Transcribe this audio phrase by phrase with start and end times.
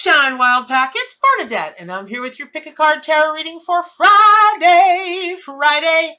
[0.00, 3.60] Sunshine Wild Pack, it's Bernadette, and I'm here with your pick a card tarot reading
[3.60, 5.36] for Friday.
[5.44, 6.16] Friday.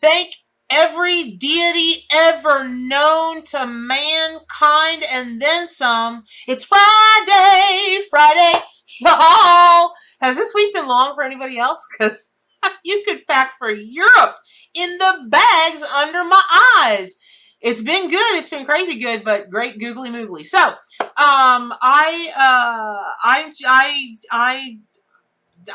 [0.00, 0.34] Thank
[0.68, 6.24] every deity ever known to mankind and then some.
[6.48, 8.58] It's Friday, Friday,
[9.00, 9.92] y'all.
[10.20, 11.86] Has this week been long for anybody else?
[11.92, 12.34] Because
[12.84, 14.34] you could pack for Europe
[14.74, 16.42] in the bags under my
[16.76, 17.14] eyes.
[17.62, 18.34] It's been good.
[18.34, 20.44] It's been crazy good, but great googly moogly.
[20.44, 24.78] So, um, I, uh, I, I, I,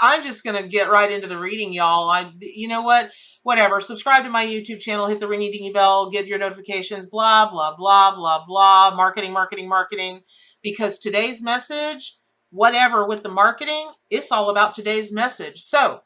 [0.01, 2.09] I'm just gonna get right into the reading, y'all.
[2.09, 3.11] I, you know what?
[3.43, 3.79] Whatever.
[3.79, 5.07] Subscribe to my YouTube channel.
[5.07, 6.09] Hit the ringy dingy bell.
[6.09, 7.05] Get your notifications.
[7.05, 8.93] Blah blah blah blah blah.
[8.93, 10.21] Marketing, marketing, marketing.
[10.61, 12.17] Because today's message,
[12.49, 15.61] whatever with the marketing, it's all about today's message.
[15.61, 16.01] So,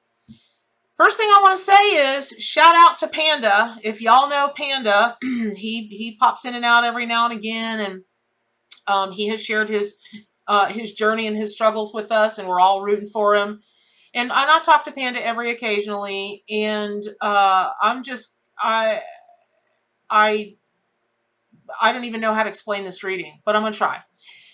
[1.03, 3.75] First thing I want to say is shout out to Panda.
[3.81, 8.03] If y'all know Panda, he he pops in and out every now and again, and
[8.85, 9.97] um, he has shared his
[10.47, 13.63] uh, his journey and his struggles with us, and we're all rooting for him.
[14.13, 19.01] And, and I talk to Panda every occasionally, and uh, I'm just I
[20.07, 20.55] I
[21.81, 24.01] I don't even know how to explain this reading, but I'm gonna try.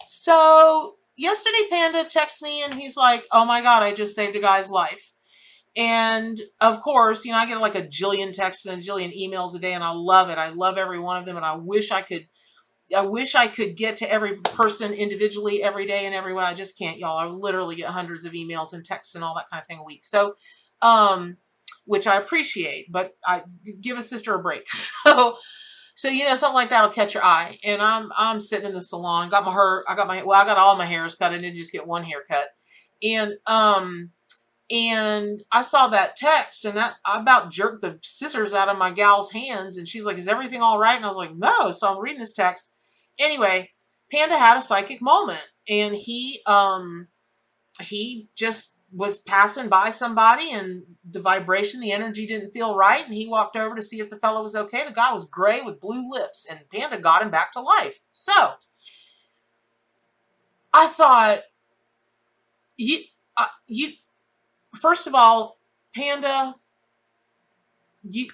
[0.06, 4.40] So yesterday, Panda texts me, and he's like, "Oh my God, I just saved a
[4.40, 5.12] guy's life."
[5.78, 9.56] And of course, you know, I get like a jillion texts and a jillion emails
[9.56, 10.40] a day, and I love it.
[10.40, 12.28] I love every one of them, and I wish I could.
[12.96, 16.46] I wish I could get to every person individually every day and every way.
[16.46, 17.18] I just can't, y'all.
[17.18, 19.84] I literally get hundreds of emails and texts and all that kind of thing a
[19.84, 20.06] week.
[20.06, 20.36] So,
[20.82, 21.36] um,
[21.86, 23.44] which I appreciate, but I
[23.82, 24.68] give a sister a break.
[25.06, 25.38] So,
[25.96, 27.58] so you know, something like that'll catch your eye.
[27.64, 30.46] And I'm I'm sitting in the salon, got my hair, I got my well, I
[30.46, 31.34] got all my hairs cut.
[31.34, 32.50] I didn't just get one haircut,
[33.02, 34.12] and um
[34.70, 38.92] and I saw that text and that I about jerked the scissors out of my
[38.92, 40.96] gal's hands and she's like, is everything all right?
[40.96, 41.72] And I was like, no.
[41.72, 42.72] So I'm reading this text.
[43.18, 43.72] Anyway,
[44.12, 47.08] Panda had a psychic moment and he, um,
[47.80, 53.06] he just was passing by somebody and the vibration, the energy didn't feel right.
[53.06, 54.86] And he walked over to see if the fellow was okay.
[54.86, 58.02] The guy was gray with blue lips and Panda got him back to life.
[58.12, 58.54] So
[60.74, 61.44] I thought,
[62.76, 63.00] you,
[63.38, 63.94] uh, you,
[64.78, 65.60] first of all,
[65.94, 66.56] Panda,
[68.04, 68.28] you,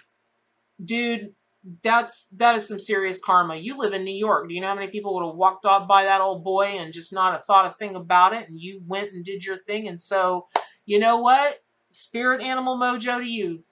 [0.83, 1.33] dude,
[1.81, 3.55] that's that is some serious karma.
[3.55, 4.49] You live in New York.
[4.49, 6.93] Do you know how many people would have walked off by that old boy and
[6.93, 8.49] just not have thought a thing about it?
[8.49, 9.87] And you went and did your thing.
[9.87, 10.47] And so,
[10.85, 11.59] you know what?
[11.91, 13.63] Spirit animal mojo to you.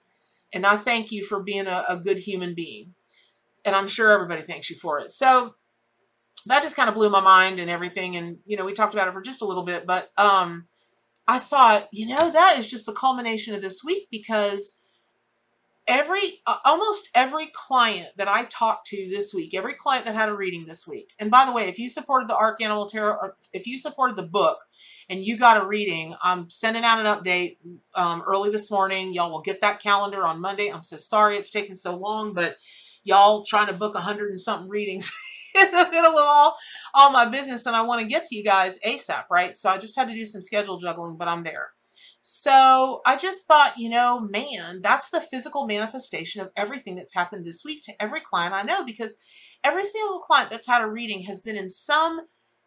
[0.54, 2.94] And I thank you for being a, a good human being.
[3.64, 5.12] And I'm sure everybody thanks you for it.
[5.12, 5.54] So
[6.46, 8.16] that just kind of blew my mind and everything.
[8.16, 10.66] And, you know, we talked about it for just a little bit, but um
[11.28, 14.78] I thought, you know, that is just the culmination of this week because
[15.86, 20.28] every uh, almost every client that I talked to this week, every client that had
[20.28, 21.12] a reading this week.
[21.18, 24.22] And by the way, if you supported the Ark Animal Tarot, if you supported the
[24.22, 24.58] book
[25.08, 27.56] and you got a reading, I'm sending out an update
[27.94, 29.12] um, early this morning.
[29.12, 30.70] Y'all will get that calendar on Monday.
[30.72, 32.56] I'm so sorry it's taken so long, but
[33.04, 35.10] y'all trying to book a hundred and something readings
[35.60, 36.56] in the middle of all,
[36.94, 39.54] all my business and I want to get to you guys ASAP, right?
[39.54, 41.70] So I just had to do some schedule juggling, but I'm there.
[42.22, 47.44] So I just thought, you know, man, that's the physical manifestation of everything that's happened
[47.44, 49.16] this week to every client I know because
[49.64, 52.20] every single client that's had a reading has been in some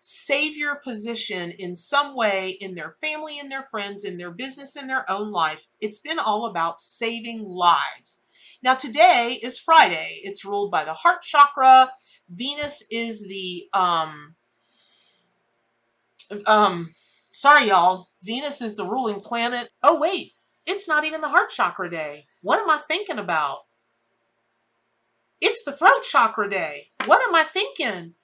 [0.07, 4.87] savior position in some way in their family, in their friends, in their business, in
[4.87, 5.67] their own life.
[5.79, 8.23] It's been all about saving lives.
[8.61, 10.19] Now, today is Friday.
[10.23, 11.91] It's ruled by the heart chakra.
[12.29, 14.35] Venus is the, um,
[16.45, 16.91] um,
[17.31, 18.09] sorry, y'all.
[18.23, 19.69] Venus is the ruling planet.
[19.83, 20.33] Oh, wait.
[20.65, 22.25] It's not even the heart chakra day.
[22.41, 23.59] What am I thinking about?
[25.41, 26.89] It's the throat chakra day.
[27.05, 28.15] What am I thinking?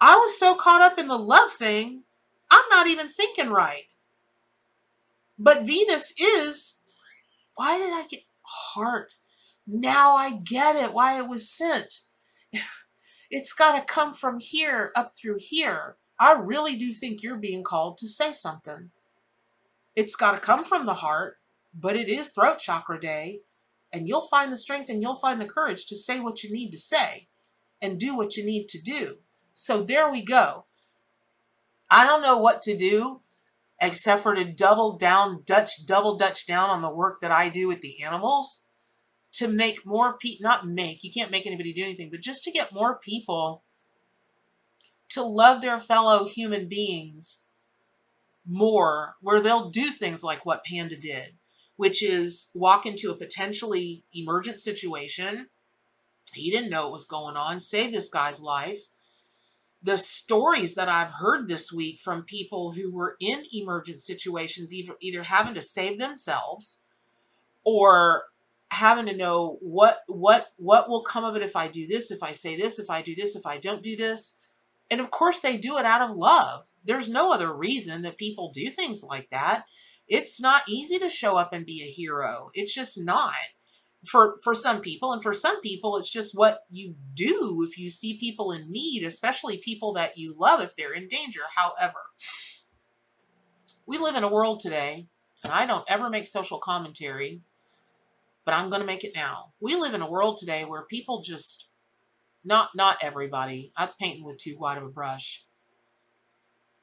[0.00, 2.02] I was so caught up in the love thing,
[2.50, 3.84] I'm not even thinking right.
[5.38, 6.74] But Venus is,
[7.54, 9.10] why did I get heart?
[9.66, 12.00] Now I get it, why it was sent.
[13.30, 15.96] It's got to come from here up through here.
[16.18, 18.90] I really do think you're being called to say something.
[19.96, 21.38] It's got to come from the heart,
[21.72, 23.40] but it is throat chakra day,
[23.92, 26.70] and you'll find the strength and you'll find the courage to say what you need
[26.70, 27.28] to say
[27.80, 29.18] and do what you need to do.
[29.52, 30.64] So there we go.
[31.90, 33.20] I don't know what to do
[33.80, 37.68] except for to double down, Dutch, double Dutch down on the work that I do
[37.68, 38.63] with the animals
[39.34, 42.52] to make more people, not make, you can't make anybody do anything, but just to
[42.52, 43.64] get more people
[45.08, 47.42] to love their fellow human beings
[48.46, 51.34] more, where they'll do things like what Panda did,
[51.76, 55.48] which is walk into a potentially emergent situation.
[56.32, 58.82] He didn't know what was going on, save this guy's life,
[59.82, 64.94] the stories that I've heard this week from people who were in emergent situations, either,
[65.00, 66.82] either having to save themselves
[67.64, 68.24] or
[68.74, 72.22] having to know what what what will come of it if I do this, if
[72.22, 74.38] I say this, if I do this, if I don't do this.
[74.90, 76.64] And of course they do it out of love.
[76.84, 79.64] There's no other reason that people do things like that.
[80.06, 82.50] It's not easy to show up and be a hero.
[82.52, 83.32] It's just not
[84.06, 87.88] for for some people and for some people it's just what you do if you
[87.88, 91.98] see people in need especially people that you love if they're in danger however
[93.86, 95.06] we live in a world today
[95.42, 97.40] and i don't ever make social commentary
[98.44, 101.22] but i'm going to make it now we live in a world today where people
[101.22, 101.68] just
[102.44, 105.44] not not everybody that's painting with too wide of a brush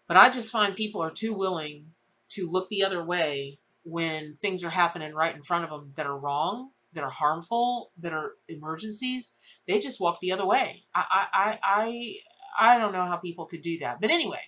[0.08, 1.86] but i just find people are too willing
[2.30, 6.06] to look the other way when things are happening right in front of them that
[6.06, 9.32] are wrong that are harmful, that are emergencies,
[9.68, 10.84] they just walk the other way.
[10.94, 12.16] I, I, I,
[12.60, 14.02] I don't know how people could do that.
[14.02, 14.42] But anyway,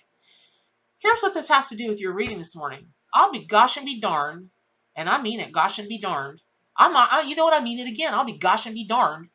[0.98, 2.88] here's what this has to do with your reading this morning.
[3.12, 4.50] I'll be gosh and be darned,
[4.96, 6.42] and I mean it, gosh and be darned.
[6.76, 8.14] I'm I, you know what I mean it again.
[8.14, 9.28] I'll be gosh and be darned.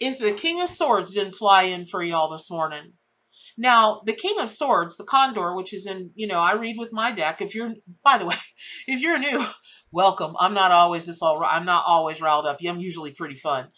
[0.00, 2.94] If the King of Swords didn't fly in for y'all this morning,
[3.56, 6.92] now, the King of Swords, the Condor, which is in, you know, I read with
[6.92, 7.40] my deck.
[7.40, 8.36] If you're, by the way,
[8.86, 9.44] if you're new,
[9.92, 10.34] welcome.
[10.40, 12.58] I'm not always this all, I'm not always riled up.
[12.66, 13.68] I'm usually pretty fun.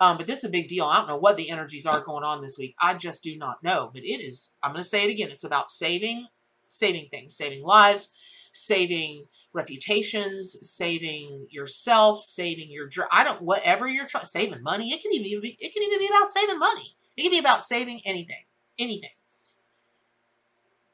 [0.00, 0.86] Um, but this is a big deal.
[0.86, 2.74] I don't know what the energies are going on this week.
[2.80, 3.90] I just do not know.
[3.92, 5.30] But it is, I'm going to say it again.
[5.30, 6.26] It's about saving,
[6.68, 8.12] saving things, saving lives,
[8.52, 14.92] saving reputations, saving yourself, saving your, I don't, whatever you're trying, saving money.
[14.92, 16.96] It can even be, it can even be about saving money.
[17.16, 18.44] It can be about saving anything
[18.78, 19.10] anything.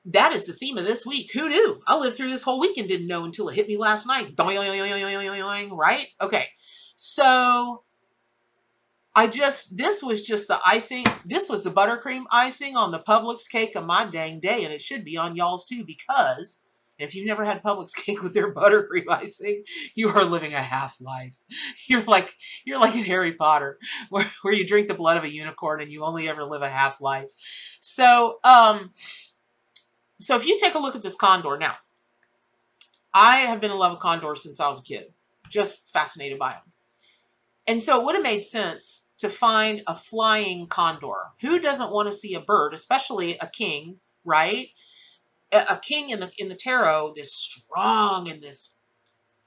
[0.05, 1.32] That is the theme of this week.
[1.34, 1.82] Who knew?
[1.87, 4.37] I lived through this whole week and didn't know until it hit me last night.
[5.76, 6.08] Right?
[6.20, 6.46] Okay.
[6.96, 7.82] So
[9.14, 11.05] I just, this was just the icing.
[11.26, 14.64] This was the buttercream icing on the Publix cake of my dang day.
[14.64, 16.62] And it should be on y'all's too because
[16.99, 19.65] if you've never had Publix cake with their buttercream icing,
[19.95, 21.35] you are living a half life.
[21.89, 22.35] You're like
[22.65, 23.79] you're like in Harry Potter,
[24.11, 26.69] where, where you drink the blood of a unicorn and you only ever live a
[26.69, 27.29] half life.
[27.81, 28.91] So, um,
[30.21, 31.77] so if you take a look at this condor now,
[33.15, 35.12] I have been in love with condors since I was a kid,
[35.49, 36.73] just fascinated by them.
[37.67, 41.33] And so it would have made sense to find a flying condor.
[41.41, 44.69] Who doesn't want to see a bird, especially a king, right?
[45.53, 48.75] A king in the in the tarot, this strong and this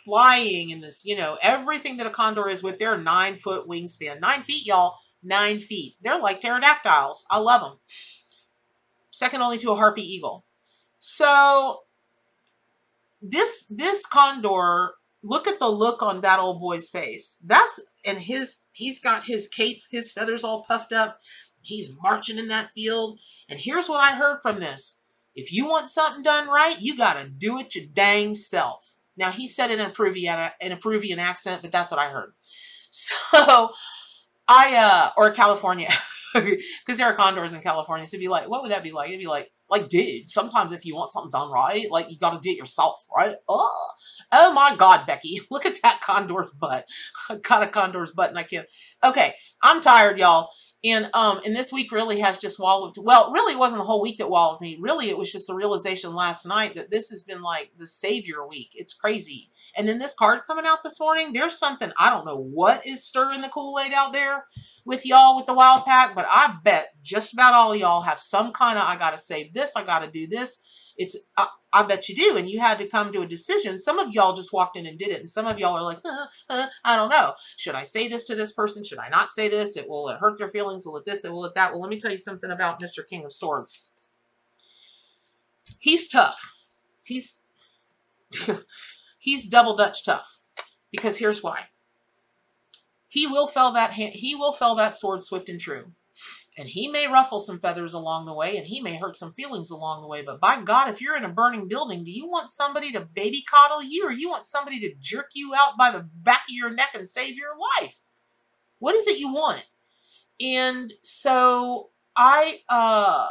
[0.03, 4.19] flying and this, you know, everything that a condor is with their nine foot wingspan.
[4.19, 4.95] Nine feet, y'all.
[5.24, 5.95] Nine feet.
[6.01, 7.25] They're like pterodactyls.
[7.30, 7.80] I love them.
[9.12, 10.45] Second only to a harpy eagle.
[11.00, 11.81] So
[13.21, 17.39] this this condor, look at the look on that old boy's face.
[17.45, 21.19] That's and his he's got his cape, his feathers all puffed up.
[21.62, 23.19] He's marching in that field.
[23.47, 25.00] And here's what I heard from this.
[25.36, 28.98] If you want something done right, you got to do it your dang self.
[29.18, 32.10] Now, he said it in a Peruvian, in a Peruvian accent, but that's what I
[32.10, 32.33] heard.
[32.94, 33.72] So,
[34.50, 35.88] I, uh, or California,
[36.33, 38.06] because there are condors in California.
[38.06, 39.07] So, it'd be like, what would that be like?
[39.07, 42.31] It'd be like, like, dude, sometimes if you want something done right, like, you got
[42.31, 43.38] to do it yourself, right?
[43.48, 43.88] Oh,
[44.33, 46.86] oh my God, Becky, look at that condor's butt.
[47.30, 48.68] I got a condor's butt and I can't.
[49.01, 50.50] Okay, I'm tired, y'all.
[50.83, 52.95] And um, and this week really has just wallowed.
[52.98, 54.78] Well, really, wasn't the whole week that wallowed me.
[54.81, 58.47] Really, it was just a realization last night that this has been like the savior
[58.47, 58.71] week.
[58.73, 59.52] It's crazy.
[59.78, 63.04] And then this card coming out this morning, there's something I don't know what is
[63.04, 64.45] stirring the Kool Aid out there
[64.83, 68.52] with y'all with the wild pack, but I bet just about all y'all have some
[68.52, 70.61] kind of I got to save this, I got to do this.
[71.01, 73.79] It's I, I, bet you do, and you had to come to a decision.
[73.79, 75.97] Some of y'all just walked in and did it, and some of y'all are like,
[76.05, 77.33] uh, uh, I don't know.
[77.57, 78.83] Should I say this to this person?
[78.83, 79.75] Should I not say this?
[79.77, 80.85] It will it hurt their feelings?
[80.85, 81.25] Will it this?
[81.25, 81.71] It will it that?
[81.71, 83.07] Well, let me tell you something about Mr.
[83.07, 83.89] King of Swords.
[85.79, 86.39] He's tough.
[87.03, 87.39] He's
[89.17, 90.39] he's double Dutch tough
[90.91, 91.63] because here's why.
[93.07, 95.93] He will fell that hand, he will fell that sword swift and true.
[96.61, 99.71] And he may ruffle some feathers along the way and he may hurt some feelings
[99.71, 100.21] along the way.
[100.21, 103.44] But by God, if you're in a burning building, do you want somebody to baby
[103.49, 106.69] coddle you or you want somebody to jerk you out by the back of your
[106.69, 107.99] neck and save your life?
[108.77, 109.65] What is it you want?
[110.39, 113.27] And so I uh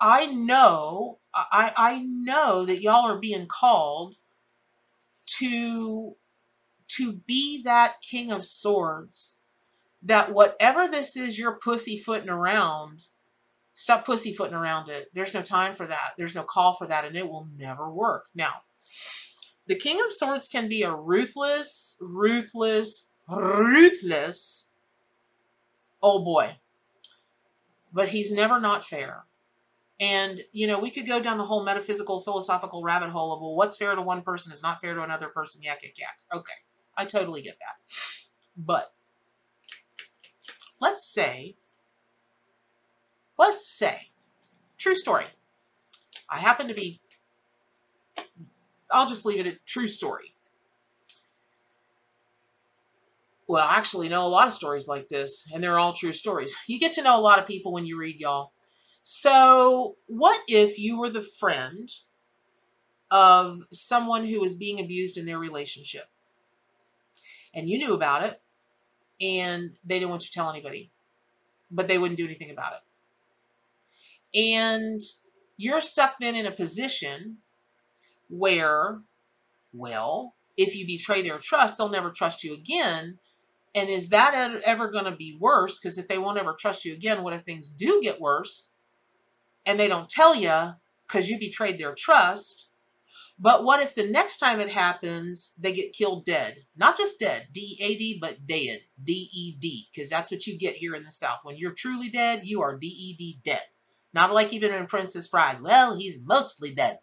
[0.00, 4.16] I know I I know that y'all are being called
[5.26, 6.16] to
[6.88, 9.40] to be that king of swords
[10.04, 13.04] that whatever this is you're pussyfooting around,
[13.74, 15.08] stop pussyfooting around it.
[15.14, 16.12] There's no time for that.
[16.18, 18.26] There's no call for that, and it will never work.
[18.34, 18.62] Now,
[19.66, 24.70] the King of Swords can be a ruthless, ruthless, ruthless
[26.02, 26.56] old boy.
[27.92, 29.24] but he's never not fair.
[30.00, 33.54] And, you know, we could go down the whole metaphysical, philosophical rabbit hole of, well,
[33.54, 36.18] what's fair to one person is not fair to another person, yak, yak, yak.
[36.34, 36.52] Okay,
[36.96, 37.76] I totally get that.
[38.56, 38.92] But
[40.82, 41.54] let's say,
[43.38, 44.10] let's say,
[44.76, 45.26] true story.
[46.28, 47.00] I happen to be,
[48.90, 50.34] I'll just leave it a true story.
[53.46, 56.56] Well, I actually know a lot of stories like this, and they're all true stories.
[56.66, 58.52] You get to know a lot of people when you read, y'all.
[59.04, 61.88] So, what if you were the friend
[63.10, 66.06] of someone who was being abused in their relationship?
[67.54, 68.41] And you knew about it,
[69.20, 70.90] and they didn't want you to tell anybody,
[71.70, 74.38] but they wouldn't do anything about it.
[74.38, 75.00] And
[75.56, 77.38] you're stuck then in a position
[78.28, 79.00] where,
[79.72, 83.18] well, if you betray their trust, they'll never trust you again.
[83.74, 85.78] And is that ever going to be worse?
[85.78, 88.72] Because if they won't ever trust you again, what if things do get worse
[89.64, 90.74] and they don't tell you
[91.06, 92.68] because you betrayed their trust?
[93.38, 96.58] But what if the next time it happens, they get killed dead?
[96.76, 101.10] Not just dead, D-E-A-D, but dead, D-E-D, because that's what you get here in the
[101.10, 101.40] South.
[101.42, 103.62] When you're truly dead, you are D-E-D, dead.
[104.14, 105.60] Not like even in Princess Bride.
[105.60, 106.98] Well, he's mostly dead.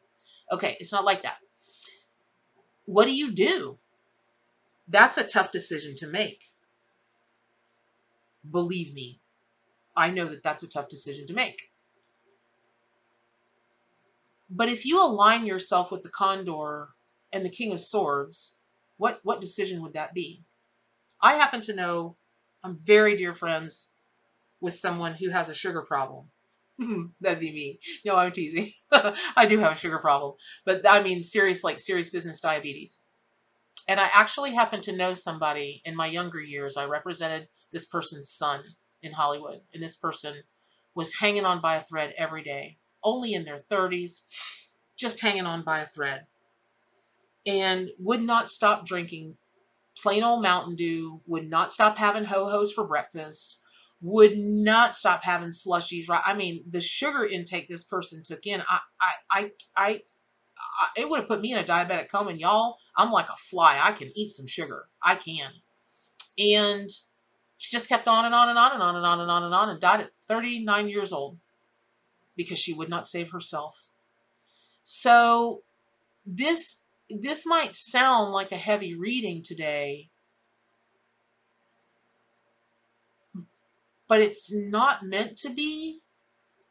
[0.52, 1.38] Okay, it's not like that.
[2.86, 3.78] What do you do?
[4.88, 6.46] That's a tough decision to make.
[8.50, 9.20] Believe me,
[9.96, 11.69] I know that that's a tough decision to make.
[14.50, 16.90] But if you align yourself with the Condor
[17.32, 18.58] and the King of Swords,
[18.98, 20.44] what, what decision would that be?
[21.22, 22.18] I happen to know
[22.64, 23.90] I'm very dear friends
[24.60, 26.30] with someone who has a sugar problem.
[27.22, 27.80] That'd be me.
[28.06, 28.74] No, I'm teasing.
[29.36, 30.34] I do have a sugar problem,
[30.66, 33.02] but I mean serious, like serious business diabetes.
[33.88, 36.78] And I actually happen to know somebody in my younger years.
[36.78, 38.64] I represented this person's son
[39.02, 40.36] in Hollywood, and this person
[40.96, 44.24] was hanging on by a thread every day, only in their 30s,
[44.98, 46.26] just hanging on by a thread,
[47.46, 49.36] and would not stop drinking
[49.98, 53.58] plain old Mountain Dew, would not stop having ho-hos for breakfast,
[54.02, 56.08] would not stop having slushies.
[56.08, 56.22] Right?
[56.26, 59.90] I mean, the sugar intake this person took in, I, I, I, I,
[60.58, 62.32] I it would have put me in a diabetic coma.
[62.32, 63.80] And y'all, I'm like a fly.
[63.82, 64.88] I can eat some sugar.
[65.04, 65.52] I can.
[66.38, 66.90] And
[67.58, 69.54] she just kept on and on and on and on and on and on and
[69.54, 71.38] on and died at 39 years old
[72.40, 73.90] because she would not save herself.
[74.86, 75.62] So
[76.26, 80.10] this this might sound like a heavy reading today,
[84.08, 86.00] but it's not meant to be.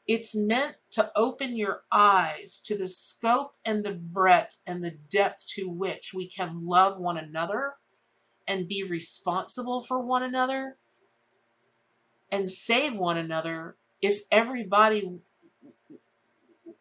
[0.06, 5.44] It's meant to open your eyes to the scope and the breadth and the depth
[5.48, 7.74] to which we can love one another
[8.46, 10.78] and be responsible for one another
[12.32, 15.20] and save one another if everybody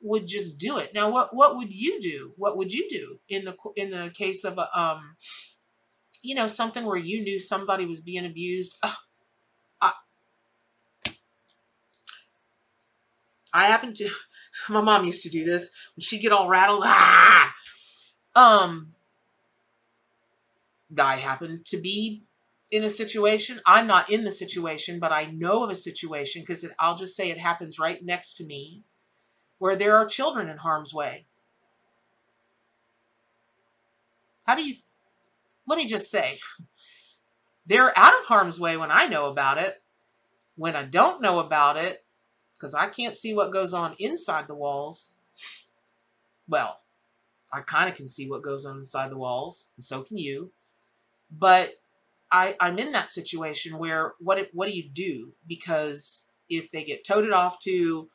[0.08, 0.94] would just do it.
[0.94, 2.34] Now, what what would you do?
[2.38, 5.16] What would you do in the in the case of a um,
[6.22, 8.78] you know, something where you knew somebody was being abused?
[8.84, 9.92] I,
[13.54, 14.10] I happen to.
[14.70, 16.82] My mom used to do this when she'd get all rattled.
[16.84, 17.54] Ah!
[18.36, 18.94] Um,
[20.98, 22.24] I happen to be
[22.72, 23.62] in a situation.
[23.66, 27.30] I'm not in the situation, but I know of a situation because I'll just say
[27.30, 28.84] it happens right next to me
[29.60, 31.26] where there are children in harm's way.
[34.46, 34.76] How do you,
[35.68, 36.40] let me just say,
[37.66, 39.82] they're out of harm's way when I know about it.
[40.56, 42.04] When I don't know about it,
[42.54, 45.14] because I can't see what goes on inside the walls,
[46.48, 46.80] well,
[47.54, 50.52] I kind of can see what goes on inside the walls, and so can you.
[51.30, 51.74] But
[52.32, 55.34] I, I'm in that situation where what what do you do?
[55.48, 58.10] Because if they get toted off to,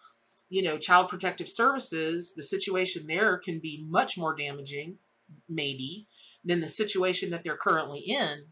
[0.53, 4.99] you know, child protective services, the situation there can be much more damaging,
[5.49, 6.07] maybe,
[6.45, 8.45] than the situation that they're currently in.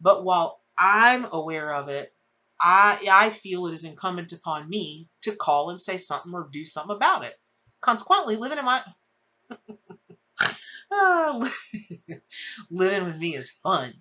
[0.00, 2.14] But while I'm aware of it,
[2.58, 6.64] I I feel it is incumbent upon me to call and say something or do
[6.64, 7.38] something about it.
[7.82, 8.80] Consequently, living in my
[10.90, 11.52] oh,
[12.70, 13.92] living with me is fun.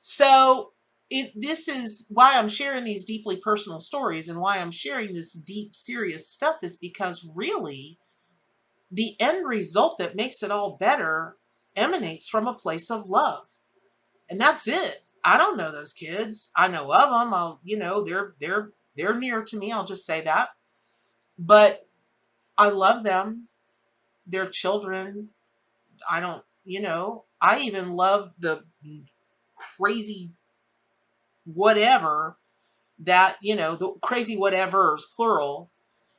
[0.00, 0.72] So
[1.08, 5.32] it this is why I'm sharing these deeply personal stories and why I'm sharing this
[5.32, 7.98] deep, serious stuff is because really
[8.90, 11.36] the end result that makes it all better
[11.74, 13.46] emanates from a place of love.
[14.28, 15.02] And that's it.
[15.24, 16.50] I don't know those kids.
[16.56, 17.34] I know of them.
[17.34, 19.72] I'll, you know, they're they're they're near to me.
[19.72, 20.50] I'll just say that.
[21.38, 21.86] But
[22.56, 23.48] I love them.
[24.26, 25.28] They're children.
[26.08, 28.64] I don't, you know, I even love the
[29.56, 30.30] crazy
[31.46, 32.36] whatever
[32.98, 35.70] that, you know, the crazy whatevers, plural,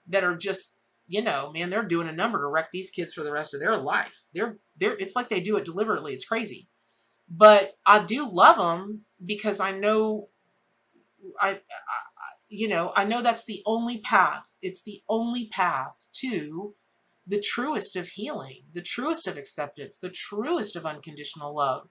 [0.07, 0.75] that are just,
[1.07, 3.59] you know, man, they're doing a number to wreck these kids for the rest of
[3.59, 4.23] their life.
[4.33, 6.13] They're, they're, it's like they do it deliberately.
[6.13, 6.67] It's crazy.
[7.29, 10.29] But I do love them because I know,
[11.39, 11.57] I, I
[12.49, 14.53] you know, I know that's the only path.
[14.61, 16.73] It's the only path to
[17.25, 21.89] the truest of healing, the truest of acceptance, the truest of unconditional love.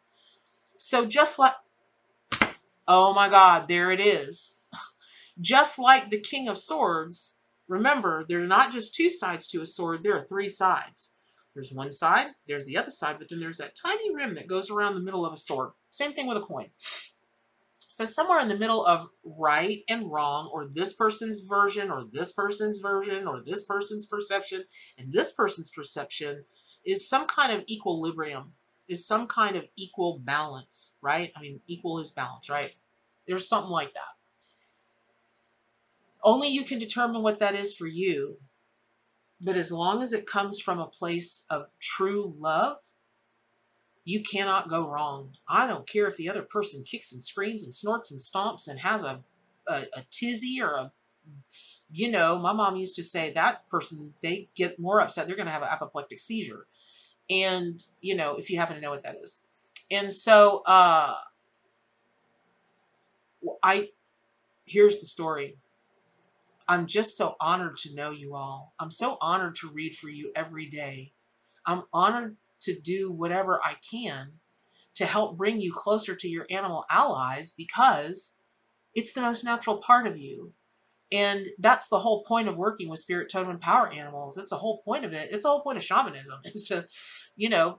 [0.79, 1.53] So just like,
[2.89, 4.55] oh my God, there it is.
[5.41, 7.35] Just like the King of Swords,
[7.69, 11.13] remember, there are not just two sides to a sword, there are three sides.
[11.55, 14.71] There's one side, there's the other side, but then there's that tiny rim that goes
[14.71, 15.71] around the middle of a sword.
[15.91, 16.67] Same thing with a coin.
[17.79, 22.33] So somewhere in the middle of right and wrong, or this person's version, or this
[22.33, 24.65] person's version, or this person's perception,
[24.99, 26.45] and this person's perception,
[26.85, 28.53] is some kind of equilibrium,
[28.89, 31.33] is some kind of equal balance, right?
[31.37, 32.75] I mean, equal is balance, right?
[33.27, 34.17] There's something like that.
[36.23, 38.39] Only you can determine what that is for you.
[39.41, 42.79] But as long as it comes from a place of true love,
[44.05, 45.33] you cannot go wrong.
[45.49, 48.81] I don't care if the other person kicks and screams and snorts and stomps and
[48.81, 49.23] has a,
[49.69, 50.93] a, a tizzy or a,
[51.91, 55.47] you know, my mom used to say that person, they get more upset, they're going
[55.47, 56.67] to have an apoplectic seizure.
[57.29, 59.41] And, you know, if you happen to know what that is.
[59.91, 61.15] And so, uh,
[63.63, 63.91] I,
[64.65, 65.57] here's the story.
[66.69, 68.75] I'm just so honored to know you all.
[68.81, 71.13] I'm so honored to read for you every day.
[71.65, 74.33] I'm honored to do whatever I can
[74.97, 78.37] to help bring you closer to your animal allies because
[78.95, 80.53] it's the most natural part of you.
[81.13, 84.39] And that's the whole point of working with spirit totem and power animals.
[84.39, 85.29] It's the whole point of it.
[85.31, 86.87] It's the whole point of shamanism is to,
[87.37, 87.79] you know,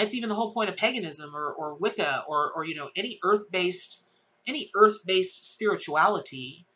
[0.00, 3.18] it's even the whole point of paganism or, or Wicca or, or, you know, any
[3.24, 4.02] earth-based,
[4.46, 6.66] any earth-based spirituality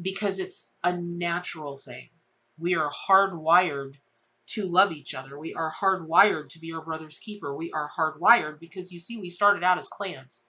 [0.00, 2.10] because it's a natural thing.
[2.58, 3.94] We are hardwired
[4.48, 5.38] to love each other.
[5.38, 7.54] We are hardwired to be our brother's keeper.
[7.54, 10.42] We are hardwired because you see, we started out as clans.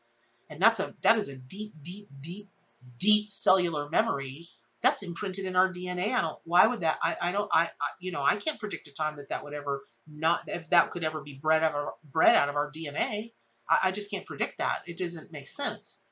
[0.49, 2.49] And that's a that is a deep, deep, deep,
[2.97, 4.47] deep cellular memory
[4.81, 6.13] that's imprinted in our DNA.
[6.13, 6.39] I don't.
[6.43, 6.97] Why would that?
[7.03, 7.49] I, I don't.
[7.53, 10.69] I, I you know I can't predict a time that that would ever not if
[10.71, 13.31] that could ever be bred out of our, bred out of our DNA.
[13.69, 14.81] I, I just can't predict that.
[14.85, 16.03] It doesn't make sense.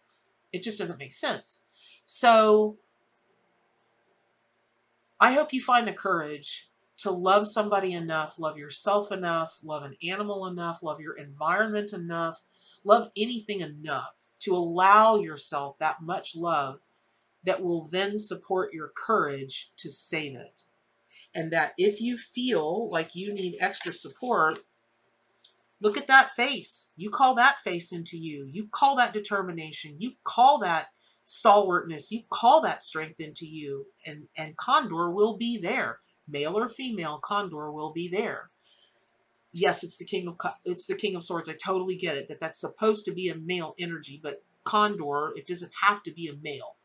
[0.54, 1.62] It just doesn't make sense.
[2.06, 2.78] So
[5.20, 9.96] I hope you find the courage to love somebody enough, love yourself enough, love an
[10.04, 12.42] animal enough, love your environment enough,
[12.84, 16.80] love anything enough to allow yourself that much love
[17.44, 20.64] that will then support your courage to save it.
[21.34, 24.60] And that if you feel like you need extra support,
[25.80, 26.92] look at that face.
[26.96, 28.46] You call that face into you.
[28.52, 29.96] You call that determination.
[30.00, 30.88] You call that
[31.24, 32.12] stalwartness.
[32.12, 33.86] You call that strength into you.
[34.06, 36.00] And, and Condor will be there
[36.30, 38.52] male or female, Condor will be there.
[39.52, 41.50] Yes, it's the king of it's the king of swords.
[41.50, 45.48] I totally get it that that's supposed to be a male energy, but Condor it
[45.48, 46.76] doesn't have to be a male.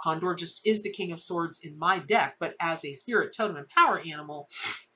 [0.00, 3.56] Condor just is the king of swords in my deck, but as a spirit totem
[3.56, 4.48] and power animal,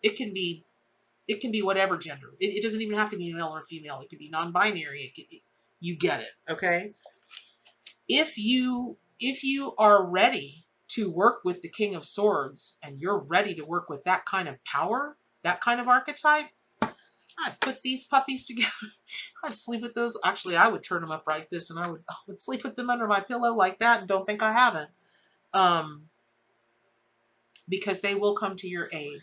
[0.02, 0.64] it can be
[1.26, 2.28] it can be whatever gender.
[2.40, 4.00] It, it doesn't even have to be male or female.
[4.00, 5.12] It could be non-binary.
[5.14, 5.42] It, it,
[5.80, 6.92] you get it, okay?
[8.08, 13.18] If you if you are ready to work with the King of Swords and you're
[13.18, 16.46] ready to work with that kind of power, that kind of archetype,
[17.44, 18.70] I'd put these puppies together.
[19.44, 20.16] I'd sleep with those.
[20.24, 22.76] Actually, I would turn them up like this and I would, I would sleep with
[22.76, 24.90] them under my pillow like that and don't think I haven't.
[25.54, 26.08] Um,
[27.68, 29.20] because they will come to your aid.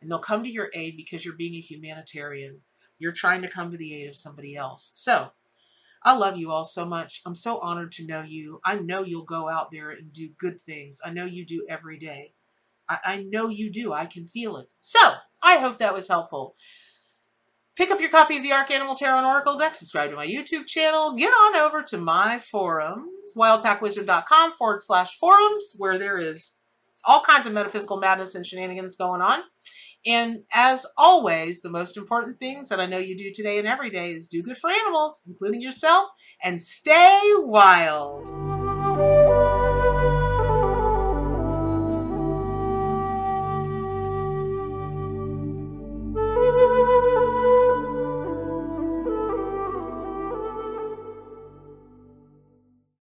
[0.00, 2.60] And they'll come to your aid because you're being a humanitarian.
[2.98, 4.92] You're trying to come to the aid of somebody else.
[4.94, 5.30] So,
[6.04, 7.20] I love you all so much.
[7.26, 8.60] I'm so honored to know you.
[8.64, 11.00] I know you'll go out there and do good things.
[11.04, 12.34] I know you do every day.
[12.88, 13.92] I, I know you do.
[13.92, 14.74] I can feel it.
[14.80, 15.00] So,
[15.42, 16.54] I hope that was helpful.
[17.78, 19.72] Pick up your copy of the Ark Animal Tarot and Oracle deck.
[19.72, 21.14] Subscribe to my YouTube channel.
[21.14, 26.56] Get on over to my forums, wildpackwizard.com forward slash forums, where there is
[27.04, 29.42] all kinds of metaphysical madness and shenanigans going on.
[30.04, 33.90] And as always, the most important things that I know you do today and every
[33.90, 36.08] day is do good for animals, including yourself,
[36.42, 38.47] and stay wild.